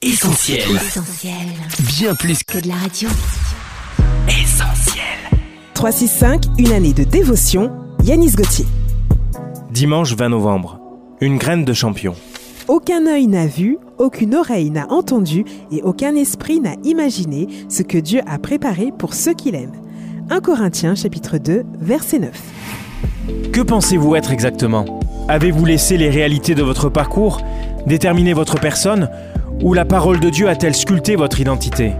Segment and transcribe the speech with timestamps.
[0.00, 0.60] Essentiel.
[0.76, 1.34] Essentiel.
[1.98, 3.08] Bien plus Que de la radio.
[4.28, 5.02] qu'essentiel.
[5.74, 7.72] 365, une année de dévotion,
[8.04, 8.64] Yanis Gauthier.
[9.72, 10.78] Dimanche 20 novembre.
[11.20, 12.14] Une graine de champion.
[12.68, 17.98] Aucun œil n'a vu, aucune oreille n'a entendu et aucun esprit n'a imaginé ce que
[17.98, 19.72] Dieu a préparé pour ceux qu'il aime.
[20.30, 22.30] 1 Corinthiens chapitre 2 verset 9.
[23.52, 25.00] Que pensez-vous être exactement?
[25.26, 27.40] Avez-vous laissé les réalités de votre parcours?
[27.88, 29.10] Déterminer votre personne?
[29.62, 31.92] Ou la parole de Dieu a-t-elle sculpté votre identité?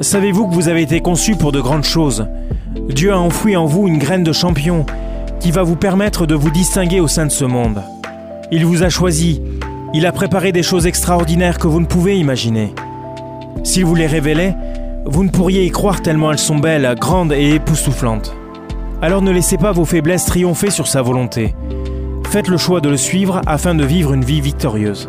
[0.00, 2.26] Savez-vous que vous avez été conçu pour de grandes choses?
[2.88, 4.84] Dieu a enfoui en vous une graine de champion
[5.38, 7.82] qui va vous permettre de vous distinguer au sein de ce monde.
[8.50, 9.40] Il vous a choisi,
[9.94, 12.74] il a préparé des choses extraordinaires que vous ne pouvez imaginer.
[13.62, 14.56] S'il vous les révélait,
[15.06, 18.34] vous ne pourriez y croire tellement elles sont belles, grandes et époustouflantes.
[19.00, 21.54] Alors ne laissez pas vos faiblesses triompher sur sa volonté.
[22.28, 25.08] Faites le choix de le suivre afin de vivre une vie victorieuse.